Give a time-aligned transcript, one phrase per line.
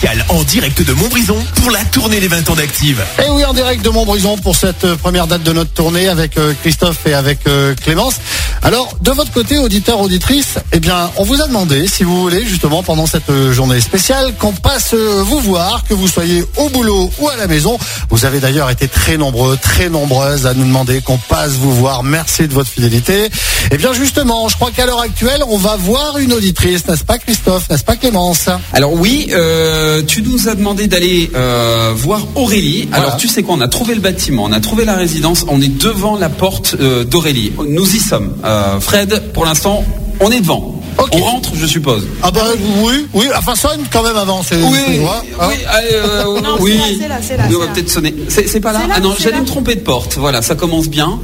[0.00, 3.04] spécial en direct de Montbrison pour la tournée des 20 ans d'Active.
[3.22, 6.38] Et oui, en direct de Montbrison pour cette euh, première date de notre tournée avec
[6.38, 8.14] euh, Christophe et avec euh, Clémence.
[8.62, 12.46] Alors, de votre côté, auditeur, auditrice, eh bien, on vous a demandé si vous voulez
[12.46, 17.28] justement pendant cette journée spéciale qu'on passe vous voir, que vous soyez au boulot ou
[17.28, 17.78] à la maison.
[18.10, 22.02] Vous avez d'ailleurs été très nombreux, très nombreuses à nous demander qu'on passe vous voir.
[22.02, 23.30] Merci de votre fidélité.
[23.70, 27.18] Eh bien, justement, je crois qu'à l'heure actuelle, on va voir une auditrice, n'est-ce pas
[27.18, 28.48] Christophe, n'est-ce pas Clémence?
[28.74, 32.86] Alors oui, euh, tu nous as demandé d'aller euh, voir Aurélie.
[32.88, 33.04] Voilà.
[33.04, 35.60] Alors tu sais quoi, on a trouvé le bâtiment, on a trouvé la résidence, on
[35.60, 37.52] est devant la porte euh, d'Aurélie.
[37.66, 38.34] Nous y sommes.
[38.44, 39.84] Euh, Fred, pour l'instant,
[40.20, 40.76] on est devant.
[41.12, 42.06] On rentre, je suppose.
[42.22, 42.42] Ah bah
[42.82, 44.42] oui, oui, enfin sonne quand même avant.
[44.42, 45.48] droit, hein.
[45.48, 45.54] oui,
[45.94, 46.98] euh, Non, c'est oui.
[47.00, 48.14] c'est là, c'est là, Oui, on va peut-être sonner.
[48.28, 50.16] C'est pas là Ah non, j'allais me tromper de porte.
[50.18, 51.18] Voilà, ça commence bien.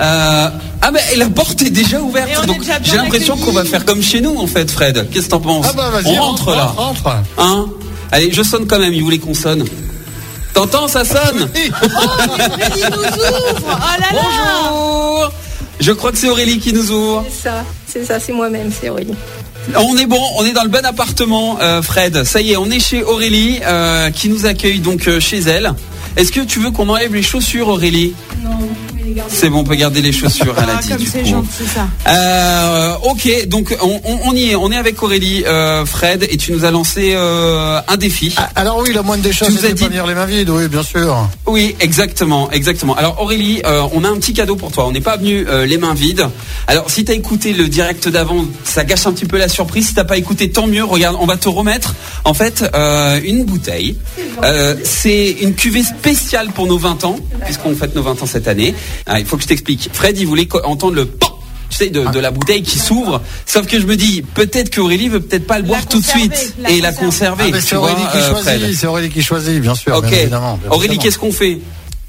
[0.00, 0.48] Euh,
[0.80, 2.28] ah ben la porte est déjà ouverte.
[2.42, 5.08] Et Donc j'ai l'impression qu'on va faire comme chez nous en fait, Fred.
[5.10, 6.66] Qu'est-ce que t'en penses Ah bah vas-y, On rentre, là.
[6.76, 7.16] Rentre.
[7.38, 7.66] Hein
[8.12, 8.92] Allez, je sonne quand même.
[8.92, 9.64] Il voulait qu'on sonne.
[10.52, 11.48] T'entends, ça sonne
[12.28, 14.22] Aurélie nous ouvre Oh là là
[14.70, 15.32] Bonjour.
[15.80, 17.24] Je crois que c'est Aurélie qui nous ouvre.
[17.30, 19.14] C'est ça, c'est ça, c'est moi-même, c'est Aurélie.
[19.74, 22.24] On est bon, on est dans le bon appartement, euh, Fred.
[22.24, 25.72] Ça y est, on est chez Aurélie, euh, qui nous accueille donc euh, chez elle.
[26.16, 28.12] Est-ce que tu veux qu'on enlève les chaussures, Aurélie?
[28.44, 28.58] Non,
[29.28, 31.28] C'est bon, on peut garder les chaussures, elle a Ah, dit comme du c'est coup.
[31.28, 31.86] gentil ça.
[32.08, 36.36] Euh, ok, donc on, on- on y est, on est avec Aurélie, euh, Fred, et
[36.36, 38.34] tu nous as lancé euh, un défi.
[38.36, 40.26] Ah, Alors oui, la moindre des choses, c'est as de dit- pas venir les mains
[40.26, 41.28] vides, oui, bien sûr.
[41.46, 42.94] Oui, exactement, exactement.
[42.96, 44.86] Alors Aurélie, euh, on a un petit cadeau pour toi.
[44.86, 46.26] On n'est pas venu euh, les mains vides.
[46.66, 49.88] Alors si t'as écouté le direct d'avant, ça gâche un petit peu la surprise.
[49.88, 50.84] Si t'as pas écouté, tant mieux.
[50.84, 53.96] Regarde, on va te remettre en fait euh, une bouteille.
[54.44, 58.48] Euh, c'est une cuvée spéciale pour nos 20 ans, puisqu'on fête nos 20 ans cette
[58.48, 58.74] année.
[59.06, 59.90] Ah, il faut que je t'explique.
[59.92, 61.38] Fred, il voulait entendre le pan
[61.70, 63.22] tu sais, de, de la bouteille qui s'ouvre.
[63.46, 66.54] Sauf que je me dis, peut-être qu'Aurélie veut peut-être pas le boire tout de suite
[66.60, 67.50] la et la conserver.
[67.54, 68.60] Ah, c'est Aurélie qui euh, Fred.
[68.60, 69.96] choisit, c'est Aurélie qui choisit, bien sûr.
[69.96, 70.06] Ok.
[70.08, 71.60] bien évidemment, bien Aurélie, qu'est-ce qu'on fait?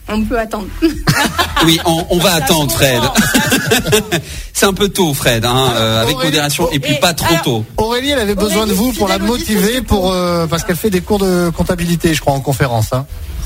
[0.09, 0.67] On peut attendre.
[1.65, 2.99] Oui, on, on va Ça attendre, Fred.
[4.53, 7.27] C'est un peu tôt, Fred, hein, euh, avec Aurélie- modération, et puis Et pas trop
[7.29, 7.65] alors- tôt.
[7.77, 10.99] Aurélie, elle avait besoin de vous pour la motiver, pour euh, parce qu'elle fait des
[11.01, 12.87] cours de comptabilité, je crois, en conférence.
[12.91, 13.05] Hein.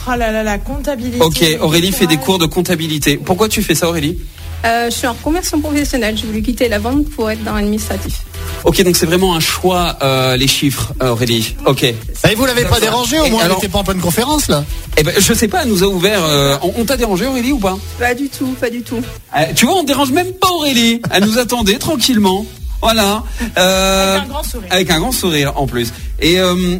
[0.09, 1.21] Oh là là, la comptabilité.
[1.21, 3.17] Ok, Aurélie fait des cours de comptabilité.
[3.17, 4.17] Pourquoi tu fais ça, Aurélie
[4.65, 6.17] Euh, je suis en reconversion professionnelle.
[6.17, 8.21] J'ai voulu quitter la vente pour être dans l'administratif.
[8.63, 11.55] Ok, donc c'est vraiment un choix, euh, les chiffres, euh, Aurélie.
[11.65, 11.83] Ok.
[11.83, 11.95] Et
[12.35, 14.63] vous l'avez pas dérangé, au moins, elle alors- n'était pas en pleine conférence, là
[14.97, 16.23] Eh ben, je sais pas, elle nous a ouvert.
[16.23, 19.01] euh, on on t'a dérangé, Aurélie, ou pas Pas du tout, pas du tout.
[19.37, 21.01] Euh, Tu vois, on dérange même pas Aurélie.
[21.11, 22.45] Elle nous attendait tranquillement.
[22.81, 23.23] Voilà.
[23.57, 24.67] Euh, Avec un grand sourire.
[24.71, 25.91] Avec un grand sourire en plus.
[26.19, 26.77] Et euh,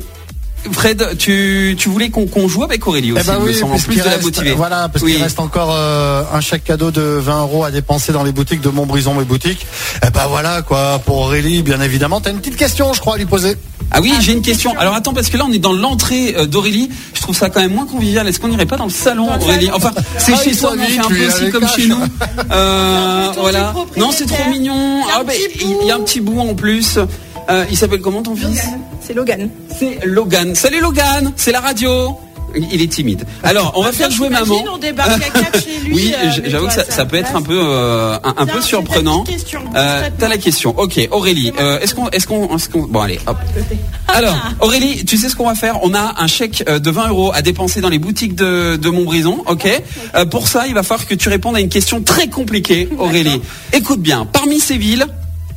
[0.72, 3.56] Fred, tu, tu voulais qu'on qu'on joue avec Aurélie aussi, Eh ben il me oui,
[3.56, 4.52] semble, en puisqu'il plus de la motiver.
[4.52, 5.14] Voilà, parce Oui.
[5.14, 8.60] qu'il reste encore euh, un chèque cadeau de 20 euros à dépenser dans les boutiques
[8.62, 9.66] de Montbrison et boutiques.
[10.06, 12.20] Eh ben voilà, quoi, pour Aurélie, bien évidemment.
[12.20, 13.56] T'as une petite question, je crois, à lui poser.
[13.92, 14.78] Ah oui, j'ai une question.
[14.78, 16.90] Alors attends, parce que là on est dans l'entrée euh, d'Aurélie.
[17.14, 18.28] Je trouve ça quand même moins convivial.
[18.28, 19.70] Est-ce qu'on n'irait pas dans le salon, Aurélie.
[19.74, 22.00] Enfin, c'est Ah, chez il soi, mais fait un peu aussi comme chez nous.
[22.52, 23.74] Euh, voilà.
[23.96, 25.02] Non, c'est trop mignon.
[25.04, 26.54] Il y a un Ah, bah, petit il il y a un petit bout en
[26.56, 27.00] plus.
[27.72, 28.62] Il s'appelle comment ton fils?
[29.08, 29.50] C'est Logan.
[29.80, 30.54] C'est Logan.
[30.54, 32.18] Salut Logan, c'est la radio.
[32.56, 33.24] Il est timide.
[33.44, 34.46] Alors, on va faire jouer maman.
[34.46, 35.94] T'imagines, on débarque à quatre chez lui.
[35.94, 39.24] Oui, euh, j'avoue que ça, ça peut être un peu euh, un, peu surprenant.
[39.76, 40.10] Euh.
[40.18, 40.78] T'as la question.
[40.78, 41.54] Ok, Aurélie.
[41.58, 43.38] euh, est-ce qu'on, est-ce qu'on, est-ce qu'on, bon allez, hop.
[44.10, 45.80] Alors, Aurélie, tu sais ce qu'on va faire?
[45.84, 48.90] On a un chèque euh, de 20 euros à dépenser dans les boutiques de, de
[48.90, 49.68] Montbrison, ok?
[50.16, 53.42] Euh, Pour ça, il va falloir que tu répondes à une question très compliquée, Aurélie.
[53.72, 55.06] Écoute bien, parmi ces villes,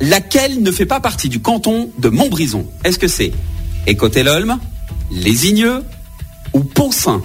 [0.01, 2.65] laquelle ne fait pas partie du canton de Montbrison?
[2.83, 3.31] Est-ce que c'est
[3.87, 4.57] Écotelolme,
[5.11, 5.83] Lésigneux
[6.53, 7.21] ou Poncin?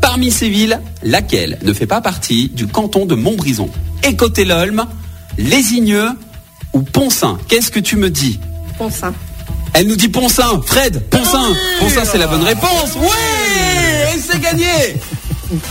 [0.00, 3.68] Parmi ces villes, laquelle ne fait pas partie du canton de Montbrison?
[4.02, 4.86] Écotelolme,
[5.36, 6.10] Lésigneux
[6.72, 7.38] ou Poncin?
[7.48, 8.40] Qu'est-ce que tu me dis?
[8.78, 9.12] Poncin.
[9.74, 11.52] elle nous dit Poncin, Fred, Poncin.
[11.80, 12.94] Poncin, c'est la bonne réponse.
[12.96, 14.66] Ouais, et c'est gagné.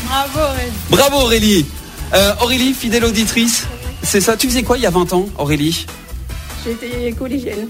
[0.06, 0.72] Bravo, Aurélie.
[0.90, 1.66] Bravo Aurélie.
[2.14, 3.66] Euh, Aurélie, fidèle auditrice.
[4.04, 4.36] C'est ça?
[4.38, 5.86] Tu faisais quoi il y a 20 ans, Aurélie?
[6.68, 7.70] J'étais collégienne.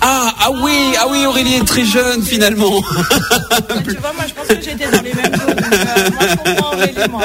[0.00, 2.70] Ah, ah oui, ah oui, Aurélie est très jeune finalement.
[2.78, 2.82] Ouais,
[3.84, 5.54] tu vois, moi, je pense que j'étais dans les mêmes zones.
[5.56, 7.22] donc, euh, moi, je comprends Aurélie, moi.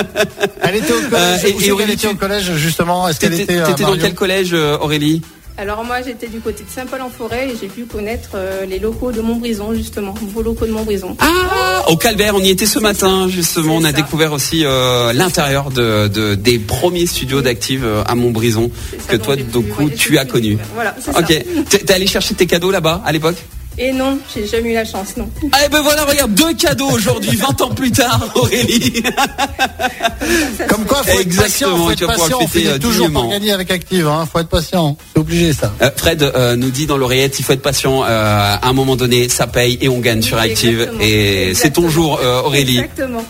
[0.62, 1.44] Elle était au collège.
[1.46, 3.96] Euh, et- Aurélie, était tu- au collège, justement Est-ce qu'elle T'étais était à t'étais dans
[3.98, 5.22] quel collège, euh, Aurélie?
[5.56, 9.22] Alors moi, j'étais du côté de Saint-Paul-en-Forêt et j'ai pu connaître euh, les locaux de
[9.22, 11.16] Montbrison, justement, vos locaux de Montbrison.
[11.20, 13.76] Ah, au Calvaire, on y était ce matin justement.
[13.76, 13.94] On a ça.
[13.94, 19.18] découvert aussi euh, l'intérieur de, de- des premiers studios d'Active euh, à Montbrison ça que
[19.18, 20.58] toi, du coup, tu as connu.
[20.74, 21.20] Voilà, c'est ça.
[21.20, 21.44] Ok.
[21.70, 23.36] T'es allé chercher tes cadeaux là-bas à l'époque?
[23.78, 25.28] Et non, j'ai jamais eu la chance, non.
[25.52, 29.02] Ah, et ben voilà, regarde, deux cadeaux aujourd'hui, 20 ans plus tard, Aurélie.
[30.68, 32.40] Comme quoi, faut être patient, Exactement, faut tu être vas pouvoir patient.
[32.44, 34.28] On finit euh, toujours par gagner avec Active, hein.
[34.32, 34.96] Faut être patient.
[35.14, 35.74] C'est obligé, ça.
[35.82, 38.04] Euh, Fred euh, nous dit dans l'oreillette, il faut être patient.
[38.04, 40.82] euh, à un moment donné, ça paye et on gagne sur Active.
[40.82, 41.00] exactement.
[41.02, 41.90] Et c'est ton Exactement.
[41.90, 42.80] jour, euh, Aurélie.
[42.80, 43.24] Exactement.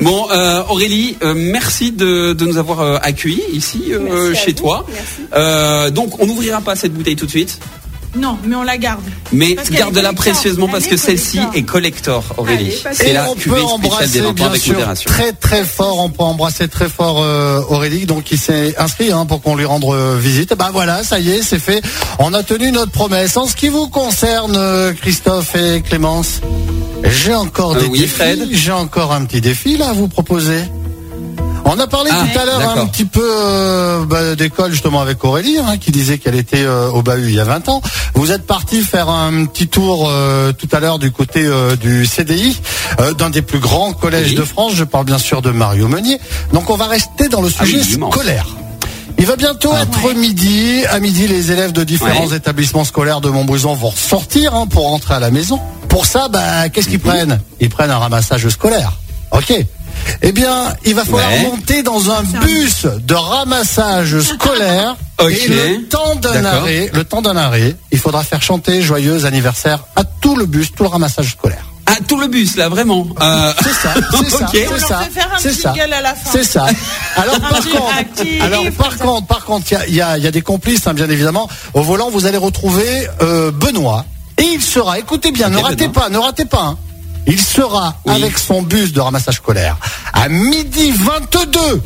[0.00, 4.84] Bon, euh, Aurélie, euh, merci de, de nous avoir euh, accueillis ici euh, chez toi.
[4.88, 5.06] Merci.
[5.34, 7.60] Euh, donc, on n'ouvrira pas cette bouteille tout de suite,
[8.16, 9.02] Non, mais on la garde.
[9.32, 12.72] mais garde-la précieusement parce que celle-ci est collector, Aurélie.
[12.92, 15.10] C'est Et la on cuvée peut embrasser des 20 ans bien avec sûr modération.
[15.10, 15.98] très très fort.
[15.98, 19.64] On peut embrasser très fort euh, Aurélie, donc qui s'est inscrit hein, pour qu'on lui
[19.64, 20.52] rende euh, visite.
[20.52, 21.82] Et ben voilà, ça y est, c'est fait.
[22.18, 23.36] On a tenu notre promesse.
[23.36, 26.40] En ce qui vous concerne, euh, Christophe et Clémence,
[27.04, 28.48] j'ai encore Euh, des oui, défis.
[28.52, 30.62] J'ai encore un petit défi là à vous proposer.
[31.66, 35.24] On a parlé Ah, tout à l'heure un petit peu euh, bah, d'école justement avec
[35.24, 37.80] Aurélie, hein, qui disait qu'elle était euh, au bahut il y a 20 ans.
[38.14, 42.04] Vous êtes parti faire un petit tour euh, tout à l'heure du côté euh, du
[42.06, 42.60] CDI,
[43.00, 44.34] euh, d'un des plus grands collèges Oui.
[44.34, 44.72] de France.
[44.74, 46.20] Je parle bien sûr de Mario Meunier.
[46.52, 48.46] Donc on va rester dans le Ah sujet scolaire.
[49.18, 49.82] Il va bientôt Ah.
[49.82, 50.14] être Ouais.
[50.14, 50.84] midi.
[50.90, 52.36] À midi, les élèves de différents Ouais.
[52.36, 55.58] établissements scolaires de Montbrison vont sortir hein, pour rentrer à la maison.
[55.88, 56.90] Pour ça, bah, qu'est-ce Mhm.
[56.92, 57.40] qu'ils prennent?
[57.60, 58.92] Ils prennent un ramassage scolaire.
[59.30, 59.52] Ok.
[60.22, 61.42] Eh bien, il va falloir Ouais.
[61.42, 64.96] monter dans un bus de ramassage scolaire.
[65.20, 69.84] Et le temps d'un arrêt, le temps d'un arrêt, il faudra faire chanter joyeux anniversaire
[69.96, 71.64] à tout le bus, tout le ramassage scolaire.
[71.86, 73.06] Ah, tout le bus, là, vraiment.
[73.20, 74.48] Euh, C'est ça, c'est ça, Ok.
[74.52, 76.30] c'est ça, fait faire un c'est ça, jingle à la fin.
[76.32, 76.66] c'est ça.
[77.16, 80.16] Alors par contre, actif, alors par contre, par contre, il y a, il y a-
[80.18, 81.48] il y a des complices, hein, bien évidemment.
[81.74, 84.04] Au volant, vous allez retrouver euh, Benoît,
[84.38, 84.98] et il sera.
[84.98, 86.02] Écoutez bien, ne ratez Benoît.
[86.04, 86.62] pas, ne ratez pas.
[86.62, 86.78] hein.
[87.26, 88.14] Il sera Oui.
[88.14, 89.76] avec son bus de ramassage scolaire
[90.12, 91.80] à midi 22,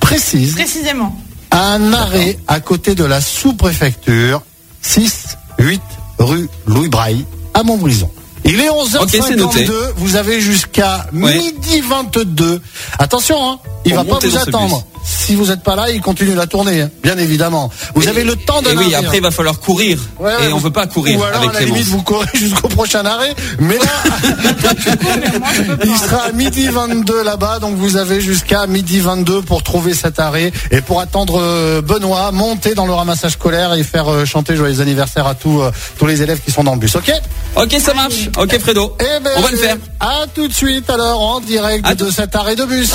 [0.00, 1.16] précise, Précisément.
[1.50, 4.42] à un arrêt à côté de la sous-préfecture
[4.82, 5.80] 6 8
[6.18, 7.24] rue Louis Braille
[7.54, 8.10] à Montbrison.
[8.44, 9.68] Il est 11h52, Ok, c'est noté.
[9.96, 11.36] vous avez jusqu'à Ouais.
[11.38, 12.60] midi 22.
[12.98, 14.84] Attention, hein, il Pour va pas vous attendre.
[15.04, 17.70] Si vous n'êtes pas là, il continue la tournée, hein, bien évidemment.
[17.94, 19.98] Vous avez le temps de Et oui, après, il va falloir courir.
[20.18, 22.02] Ouais, ouais, et on vous- veut pas courir Ou alors, avec à la limite, vous
[22.02, 23.34] courez jusqu'au prochain arrêt.
[23.58, 23.84] Mais là,
[25.84, 27.58] il sera à midi 22 là-bas.
[27.58, 30.52] Donc, vous avez jusqu'à midi 22 pour trouver cet arrêt.
[30.70, 34.80] Et pour attendre euh, Benoît, monter dans le ramassage scolaire et faire euh, chanter joyeux
[34.80, 36.94] anniversaire à tous, euh, tous les élèves qui sont dans le bus.
[36.96, 37.12] OK?
[37.56, 38.28] Ok, ça marche.
[38.38, 38.96] Ok, Fredo.
[39.00, 39.76] Eh ben, on va le faire.
[40.00, 42.90] À tout de suite, alors, en direct À de cet arrêt de bus.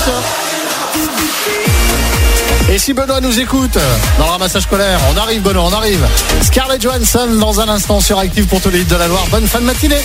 [2.70, 3.78] Et si Benoît nous écoute
[4.18, 6.06] dans le ramassage scolaire, on arrive Benoît, on arrive.
[6.42, 9.26] Scarlett Johansson dans un instant sur Active pour tous les hits de la Loire.
[9.30, 10.00] Bonne fin de matinée.